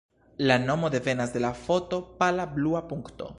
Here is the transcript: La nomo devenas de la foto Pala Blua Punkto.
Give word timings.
La 0.45 0.55
nomo 0.61 0.89
devenas 0.95 1.31
de 1.35 1.41
la 1.45 1.53
foto 1.67 2.01
Pala 2.23 2.47
Blua 2.57 2.83
Punkto. 2.93 3.29